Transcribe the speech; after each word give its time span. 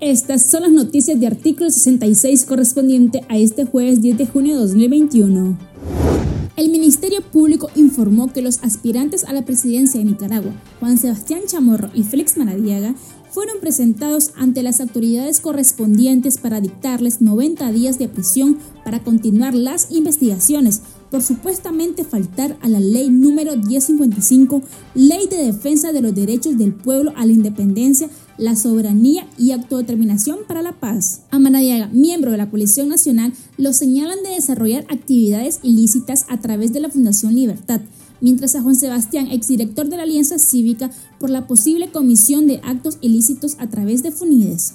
Estas 0.00 0.42
son 0.42 0.62
las 0.62 0.70
noticias 0.70 1.20
de 1.20 1.26
artículo 1.26 1.70
66 1.70 2.46
correspondiente 2.46 3.22
a 3.28 3.36
este 3.36 3.64
jueves 3.64 4.00
10 4.00 4.16
de 4.16 4.26
junio 4.26 4.54
de 4.54 4.62
2021. 4.62 5.58
El 6.56 6.70
Ministerio 6.70 7.20
Público 7.20 7.70
informó 7.76 8.32
que 8.32 8.42
los 8.42 8.62
aspirantes 8.64 9.24
a 9.24 9.32
la 9.32 9.44
presidencia 9.44 10.00
de 10.00 10.06
Nicaragua, 10.06 10.52
Juan 10.80 10.98
Sebastián 10.98 11.42
Chamorro 11.46 11.90
y 11.94 12.02
Félix 12.02 12.36
Maradiaga, 12.36 12.94
fueron 13.30 13.60
presentados 13.60 14.32
ante 14.36 14.62
las 14.62 14.80
autoridades 14.80 15.40
correspondientes 15.40 16.38
para 16.38 16.60
dictarles 16.60 17.20
90 17.20 17.70
días 17.72 17.98
de 17.98 18.08
prisión 18.08 18.58
para 18.84 19.04
continuar 19.04 19.54
las 19.54 19.92
investigaciones 19.92 20.82
por 21.10 21.22
supuestamente 21.22 22.04
faltar 22.04 22.58
a 22.60 22.68
la 22.68 22.80
ley 22.80 23.10
número 23.10 23.56
1055, 23.56 24.62
Ley 24.94 25.26
de 25.28 25.44
Defensa 25.44 25.92
de 25.92 26.00
los 26.00 26.14
Derechos 26.14 26.58
del 26.58 26.74
Pueblo 26.74 27.12
a 27.16 27.24
la 27.26 27.32
Independencia, 27.32 28.10
la 28.36 28.56
Soberanía 28.56 29.26
y 29.36 29.52
Autodeterminación 29.52 30.38
para 30.46 30.62
la 30.62 30.72
Paz. 30.72 31.22
A 31.30 31.38
Maradiaga, 31.38 31.88
miembro 31.92 32.30
de 32.30 32.36
la 32.36 32.50
Coalición 32.50 32.88
Nacional, 32.88 33.32
lo 33.56 33.72
señalan 33.72 34.22
de 34.22 34.30
desarrollar 34.30 34.84
actividades 34.88 35.60
ilícitas 35.62 36.26
a 36.28 36.38
través 36.38 36.72
de 36.72 36.80
la 36.80 36.90
Fundación 36.90 37.34
Libertad, 37.34 37.80
mientras 38.20 38.54
a 38.54 38.62
Juan 38.62 38.76
Sebastián, 38.76 39.28
exdirector 39.30 39.88
de 39.88 39.96
la 39.96 40.02
Alianza 40.04 40.38
Cívica, 40.38 40.90
por 41.18 41.30
la 41.30 41.46
posible 41.46 41.90
comisión 41.90 42.46
de 42.46 42.60
actos 42.62 42.98
ilícitos 43.00 43.56
a 43.58 43.68
través 43.68 44.02
de 44.02 44.12
FUNIDES. 44.12 44.74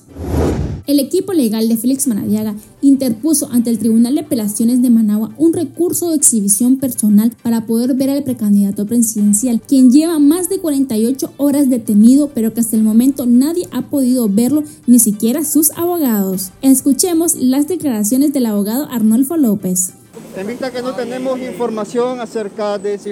El 0.85 0.99
equipo 0.99 1.31
legal 1.31 1.69
de 1.69 1.77
Félix 1.77 2.07
Manadiaga 2.07 2.55
interpuso 2.81 3.47
ante 3.49 3.69
el 3.69 3.79
Tribunal 3.79 4.15
de 4.15 4.21
Apelaciones 4.21 4.81
de 4.81 4.89
Managua 4.89 5.31
un 5.37 5.53
recurso 5.53 6.09
de 6.09 6.17
exhibición 6.17 6.75
personal 6.75 7.31
para 7.41 7.65
poder 7.65 7.93
ver 7.93 8.09
al 8.09 8.23
precandidato 8.23 8.85
presidencial, 8.85 9.61
quien 9.61 9.91
lleva 9.91 10.19
más 10.19 10.49
de 10.49 10.59
48 10.59 11.35
horas 11.37 11.69
detenido, 11.69 12.31
pero 12.33 12.53
que 12.53 12.59
hasta 12.59 12.75
el 12.75 12.83
momento 12.83 13.25
nadie 13.25 13.65
ha 13.71 13.83
podido 13.83 14.27
verlo, 14.27 14.65
ni 14.85 14.99
siquiera 14.99 15.45
sus 15.45 15.71
abogados. 15.71 16.51
Escuchemos 16.61 17.35
las 17.35 17.69
declaraciones 17.69 18.33
del 18.33 18.45
abogado 18.45 18.89
Arnolfo 18.91 19.37
López. 19.37 19.93
En 20.35 20.47
vista 20.47 20.69
que 20.69 20.81
no 20.81 20.93
tenemos 20.95 21.39
información 21.39 22.19
acerca 22.19 22.77
de 22.77 22.97
si 22.97 23.11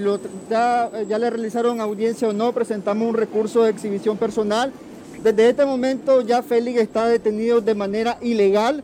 ya, 0.50 0.92
ya 1.08 1.18
le 1.18 1.30
realizaron 1.30 1.80
audiencia 1.80 2.28
o 2.28 2.34
no, 2.34 2.52
presentamos 2.52 3.08
un 3.08 3.16
recurso 3.16 3.64
de 3.64 3.70
exhibición 3.70 4.18
personal 4.18 4.74
desde 5.24 5.50
este 5.50 5.66
momento 5.66 6.22
ya 6.22 6.42
Félix 6.42 6.80
está 6.80 7.08
detenido 7.08 7.62
de 7.62 7.76
manera 7.76 8.18
ilegal. 8.22 8.84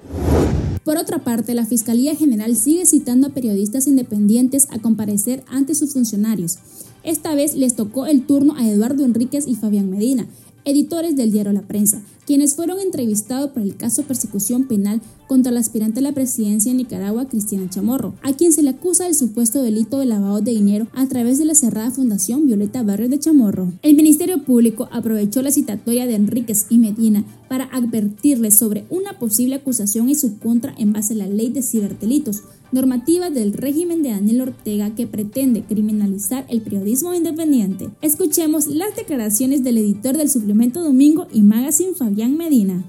Por 0.84 0.98
otra 0.98 1.20
parte, 1.20 1.54
la 1.54 1.66
Fiscalía 1.66 2.16
General 2.16 2.56
sigue 2.56 2.86
citando 2.86 3.28
a 3.28 3.32
periodistas 3.32 3.88
independientes 3.88 4.68
a 4.72 4.80
comparecer 4.80 5.44
ante 5.48 5.76
sus 5.76 5.94
funcionarios. 5.94 6.60
Esta 7.04 7.36
vez 7.36 7.56
les 7.56 7.76
tocó 7.76 8.06
el 8.06 8.26
turno 8.26 8.56
a 8.56 8.68
Eduardo 8.68 9.04
Enríquez 9.04 9.48
y 9.48 9.56
Fabián 9.56 9.90
Medina, 9.90 10.28
editores 10.68 11.16
del 11.16 11.32
diario 11.32 11.54
La 11.54 11.62
Prensa, 11.62 12.02
quienes 12.26 12.56
fueron 12.56 12.82
entrevistados 12.82 13.52
por 13.52 13.64
el 13.64 13.78
caso 13.78 14.04
persecución 14.04 14.68
penal 14.68 15.02
contra 15.28 15.50
la 15.50 15.62
aspirante 15.62 16.00
a 16.00 16.04
la 16.04 16.12
presidencia 16.12 16.72
de 16.72 16.78
Nicaragua, 16.78 17.30
Cristiana 17.30 17.70
Chamorro, 17.70 18.16
a 18.22 18.34
quien 18.34 18.52
se 18.52 18.64
le 18.64 18.72
acusa 18.72 19.06
del 19.06 19.16
supuesto 19.16 19.64
delito 19.64 19.98
de 19.98 20.08
lavado 20.08 20.42
de 20.42 20.52
dinero 20.52 20.88
a 20.94 21.08
través 21.08 21.38
de 21.38 21.45
la 21.45 21.56
cerrada 21.56 21.92
Fundación 21.92 22.45
Violeta 22.45 22.84
Barrios 22.84 23.10
de 23.10 23.20
Chamorro. 23.20 23.72
El 23.82 23.95
Ministerio 23.95 24.44
Público 24.44 24.90
aprovechó 24.92 25.42
la 25.42 25.52
citatoria 25.52 26.06
de 26.06 26.16
Enríquez 26.16 26.66
y 26.70 26.80
Medina 26.80 27.23
para 27.48 27.70
advertirles 27.72 28.56
sobre 28.56 28.84
una 28.90 29.18
posible 29.20 29.56
acusación 29.56 30.10
en 30.10 30.20
su 30.20 30.38
contra 30.38 30.76
en 30.78 30.92
base 30.92 31.14
a 31.14 31.18
la 31.18 31.28
ley 31.28 31.50
de 31.50 31.62
ciberdelitos, 31.62 32.44
normativa 32.72 33.30
del 33.30 33.54
régimen 33.54 34.04
de 34.04 34.10
Daniel 34.12 34.42
Ortega 34.42 34.94
que 34.96 35.08
pretende 35.08 35.64
criminalizar 35.64 36.46
el 36.50 36.62
periodismo 36.62 37.14
independiente. 37.14 37.90
Escuchemos 38.02 38.68
las 38.68 38.96
declaraciones 38.96 39.64
del 39.64 39.78
editor 39.78 40.18
del 40.18 40.30
suplemento 40.30 40.82
Domingo 40.82 41.28
y 41.32 41.42
Magazine 41.42 41.94
Fabián 41.94 42.38
Medina. 42.38 42.84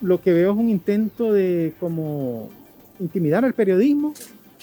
Lo 0.00 0.20
que 0.20 0.32
veo 0.32 0.52
es 0.52 0.58
un 0.58 0.68
intento 0.68 1.32
de 1.32 1.74
como 1.80 2.48
intimidar 3.00 3.44
al 3.44 3.54
periodismo 3.54 4.14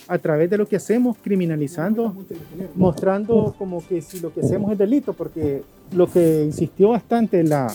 a 0.08 0.18
través 0.18 0.50
de 0.50 0.58
lo 0.58 0.68
que 0.68 0.76
hacemos, 0.76 1.18
criminalizando, 1.22 2.14
mostrando 2.76 3.56
como 3.58 3.86
que 3.86 4.02
si 4.02 4.20
lo 4.20 4.34
que 4.34 4.42
hacemos 4.42 4.72
es 4.72 4.78
delito, 4.78 5.14
porque 5.14 5.64
lo 5.94 6.12
que 6.12 6.44
insistió 6.46 6.90
bastante 6.90 7.44
la, 7.44 7.74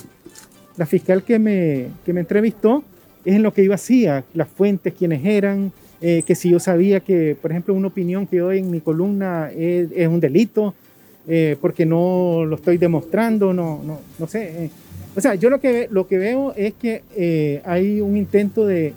la 0.77 0.87
fiscal 0.87 1.22
que 1.22 1.39
me, 1.39 1.89
que 2.05 2.12
me 2.12 2.21
entrevistó 2.21 2.84
es 3.25 3.34
en 3.34 3.43
lo 3.43 3.53
que 3.53 3.65
yo 3.65 3.75
hacía, 3.75 4.25
las 4.33 4.49
fuentes, 4.49 4.95
quiénes 4.95 5.25
eran, 5.25 5.72
eh, 6.00 6.22
que 6.27 6.34
si 6.34 6.50
yo 6.50 6.59
sabía 6.59 7.00
que, 7.00 7.37
por 7.41 7.50
ejemplo, 7.50 7.75
una 7.75 7.88
opinión 7.88 8.27
que 8.27 8.38
doy 8.38 8.59
en 8.59 8.71
mi 8.71 8.81
columna 8.81 9.50
es, 9.50 9.88
es 9.94 10.09
un 10.09 10.21
delito, 10.21 10.75
eh, 11.28 11.56
porque 11.61 11.84
no 11.84 12.44
lo 12.47 12.56
estoy 12.56 12.78
demostrando, 12.78 13.53
no, 13.53 13.83
no, 13.84 14.00
no 14.19 14.27
sé. 14.27 14.65
Eh. 14.65 14.71
O 15.15 15.21
sea, 15.21 15.34
yo 15.34 15.50
lo 15.50 15.60
que, 15.60 15.89
lo 15.91 16.06
que 16.06 16.19
veo 16.19 16.55
es 16.56 16.75
que 16.75 17.60
hay 17.65 18.00
un 18.00 18.16
intento 18.16 18.65
de 18.65 18.94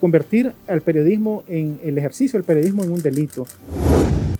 convertir 0.00 0.52
al 0.66 0.80
periodismo 0.80 1.44
en 1.46 1.78
el 1.84 1.96
ejercicio 1.98 2.38
del 2.38 2.44
periodismo 2.44 2.82
en 2.82 2.90
un 2.90 3.02
delito. 3.02 3.46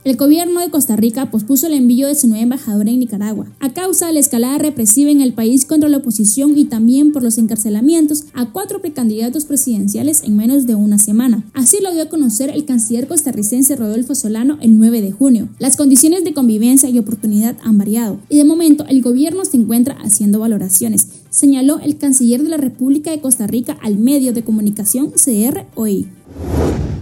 El 0.04 0.16
gobierno 0.16 0.58
de 0.58 0.68
Costa 0.68 0.96
Rica 0.96 1.30
pospuso 1.30 1.68
el 1.68 1.74
envío 1.74 2.08
de 2.08 2.16
su 2.16 2.26
nueva 2.26 2.42
embajadora 2.42 2.90
en 2.90 2.98
Nicaragua, 2.98 3.46
a 3.60 3.72
causa 3.72 4.08
de 4.08 4.14
la 4.14 4.18
escalada 4.18 4.58
represiva 4.58 5.12
en 5.12 5.20
el 5.20 5.32
país 5.32 5.64
contra 5.64 5.88
la 5.88 5.98
oposición 5.98 6.58
y 6.58 6.64
también 6.64 7.12
por 7.12 7.22
los 7.22 7.38
encarcelamientos 7.38 8.24
a 8.34 8.46
cuatro 8.50 8.80
precandidatos 8.80 9.44
presidenciales 9.44 10.24
en 10.24 10.36
menos 10.36 10.66
de 10.66 10.74
una 10.74 10.98
semana. 10.98 11.44
Así 11.54 11.78
lo 11.80 11.92
dio 11.92 12.02
a 12.02 12.08
conocer 12.08 12.50
el 12.50 12.64
canciller 12.64 13.06
costarricense 13.06 13.76
Rodolfo 13.76 14.16
Solano 14.16 14.58
el 14.60 14.76
9 14.76 15.02
de 15.02 15.12
junio. 15.12 15.48
Las 15.60 15.76
condiciones 15.76 16.24
de 16.24 16.34
convivencia 16.34 16.90
y 16.90 16.98
oportunidad 16.98 17.56
han 17.62 17.78
variado 17.78 18.18
y 18.28 18.38
de 18.38 18.44
momento 18.44 18.84
el 18.88 19.02
gobierno 19.02 19.44
se 19.44 19.56
encuentra 19.56 19.96
haciendo 20.02 20.40
valoraciones, 20.40 21.06
señaló 21.30 21.78
el 21.78 21.96
canciller 21.96 22.42
de 22.42 22.48
la 22.48 22.56
República 22.56 23.12
de 23.12 23.20
Costa 23.20 23.46
Rica 23.46 23.78
al 23.80 23.98
medio 23.98 24.32
de 24.32 24.42
comunicación 24.42 25.12
CR 25.12 25.64
hoy. 25.76 26.08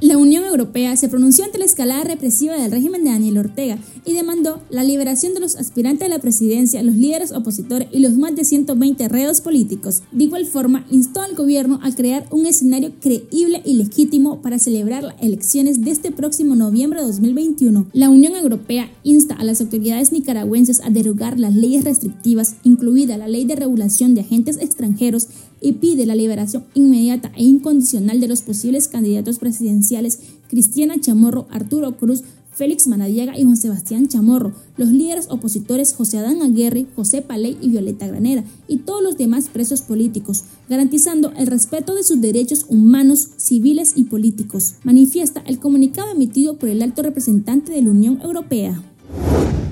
La 0.02 0.16
Unión 0.16 0.39
Europea 0.50 0.96
se 0.96 1.08
pronunció 1.08 1.44
ante 1.44 1.58
la 1.58 1.64
escalada 1.64 2.04
represiva 2.04 2.54
del 2.54 2.70
régimen 2.70 3.04
de 3.04 3.10
Daniel 3.10 3.38
Ortega 3.38 3.78
y 4.04 4.12
demandó 4.12 4.60
la 4.70 4.82
liberación 4.82 5.34
de 5.34 5.40
los 5.40 5.56
aspirantes 5.56 6.06
a 6.06 6.10
la 6.10 6.18
presidencia, 6.18 6.82
los 6.82 6.96
líderes 6.96 7.32
opositores 7.32 7.88
y 7.92 8.00
los 8.00 8.14
más 8.14 8.34
de 8.34 8.44
120 8.44 9.08
reos 9.08 9.40
políticos. 9.40 10.02
De 10.12 10.24
igual 10.24 10.46
forma, 10.46 10.84
instó 10.90 11.20
al 11.20 11.34
gobierno 11.34 11.78
a 11.82 11.94
crear 11.94 12.26
un 12.30 12.46
escenario 12.46 12.92
creíble 13.00 13.62
y 13.64 13.74
legítimo 13.74 14.42
para 14.42 14.58
celebrar 14.58 15.04
las 15.04 15.14
elecciones 15.20 15.82
de 15.82 15.90
este 15.90 16.10
próximo 16.10 16.56
noviembre 16.56 17.00
de 17.00 17.06
2021. 17.06 17.86
La 17.92 18.10
Unión 18.10 18.34
Europea 18.34 18.90
insta 19.04 19.34
a 19.34 19.44
las 19.44 19.60
autoridades 19.60 20.12
nicaragüenses 20.12 20.80
a 20.80 20.90
derogar 20.90 21.38
las 21.38 21.54
leyes 21.54 21.84
restrictivas, 21.84 22.56
incluida 22.64 23.16
la 23.16 23.28
ley 23.28 23.44
de 23.44 23.56
regulación 23.56 24.14
de 24.14 24.22
agentes 24.22 24.58
extranjeros, 24.58 25.28
y 25.60 25.72
pide 25.72 26.06
la 26.06 26.14
liberación 26.14 26.64
inmediata 26.74 27.32
e 27.36 27.44
incondicional 27.44 28.20
de 28.20 28.28
los 28.28 28.40
posibles 28.42 28.88
candidatos 28.88 29.38
presidenciales 29.38 30.18
Cristiana 30.50 31.00
Chamorro, 31.00 31.46
Arturo 31.48 31.96
Cruz, 31.96 32.24
Félix 32.52 32.88
Manadiaga 32.88 33.38
y 33.38 33.44
Juan 33.44 33.56
Sebastián 33.56 34.08
Chamorro, 34.08 34.52
los 34.76 34.90
líderes 34.90 35.28
opositores 35.30 35.94
José 35.94 36.18
Adán 36.18 36.42
Aguirre, 36.42 36.86
José 36.96 37.22
Paley 37.22 37.56
y 37.60 37.68
Violeta 37.68 38.08
Granera, 38.08 38.44
y 38.66 38.78
todos 38.78 39.00
los 39.00 39.16
demás 39.16 39.48
presos 39.48 39.80
políticos, 39.82 40.42
garantizando 40.68 41.32
el 41.36 41.46
respeto 41.46 41.94
de 41.94 42.02
sus 42.02 42.20
derechos 42.20 42.66
humanos, 42.68 43.28
civiles 43.36 43.92
y 43.94 44.04
políticos, 44.04 44.74
manifiesta 44.82 45.40
el 45.46 45.60
comunicado 45.60 46.10
emitido 46.10 46.56
por 46.56 46.68
el 46.68 46.82
alto 46.82 47.02
representante 47.02 47.70
de 47.72 47.82
la 47.82 47.90
Unión 47.90 48.20
Europea. 48.20 48.82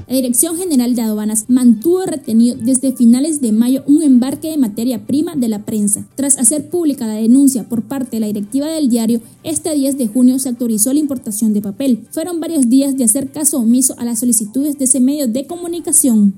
La 0.09 0.15
Dirección 0.15 0.57
General 0.57 0.95
de 0.95 1.03
Aduanas 1.03 1.45
mantuvo 1.49 2.07
retenido 2.07 2.57
desde 2.57 2.95
finales 2.95 3.43
de 3.43 3.53
mayo 3.53 3.83
un 3.87 4.03
embarque 4.03 4.51
de 4.51 4.57
materia 4.57 5.05
prima 5.05 5.37
de 5.37 5.49
la 5.49 5.67
prensa. 5.67 6.09
Tras 6.15 6.39
hacer 6.39 6.71
pública 6.71 7.07
la 7.07 7.13
denuncia 7.13 7.69
por 7.69 7.83
parte 7.83 8.17
de 8.17 8.21
la 8.21 8.27
directiva 8.29 8.69
del 8.69 8.89
diario, 8.89 9.21
este 9.43 9.75
10 9.75 9.99
de 9.99 10.09
junio 10.09 10.39
se 10.39 10.49
autorizó 10.49 10.95
la 10.95 11.01
importación 11.01 11.53
de 11.53 11.61
papel. 11.61 12.07
Fueron 12.11 12.41
varios 12.41 12.71
días 12.71 12.97
de 12.97 13.05
hacer 13.05 13.31
caso 13.31 13.59
omiso 13.59 13.97
a 13.99 14.07
las 14.07 14.21
solicitudes 14.21 14.79
de 14.79 14.87
ese 14.87 14.99
medio 14.99 15.29
de 15.29 15.47
comunicación. 15.47 16.33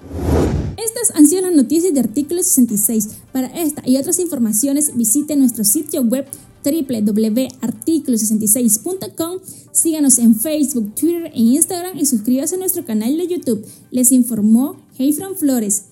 Estas 0.76 1.16
han 1.16 1.28
sido 1.28 1.42
las 1.42 1.54
noticias 1.54 1.94
de 1.94 2.00
artículo 2.00 2.42
66. 2.42 3.08
Para 3.30 3.46
esta 3.48 3.88
y 3.88 3.98
otras 3.98 4.18
informaciones 4.18 4.96
visite 4.96 5.36
nuestro 5.36 5.62
sitio 5.62 6.02
web 6.02 6.26
www.articulo66.com. 6.64 9.38
Síganos 9.72 10.18
en 10.18 10.34
Facebook, 10.34 10.94
Twitter 10.94 11.30
e 11.34 11.40
Instagram 11.40 11.98
y 11.98 12.06
suscríbase 12.06 12.54
a 12.56 12.58
nuestro 12.58 12.84
canal 12.84 13.16
de 13.16 13.26
YouTube. 13.26 13.64
Les 13.90 14.12
informó 14.12 14.76
Heifran 14.98 15.36
Flores. 15.36 15.84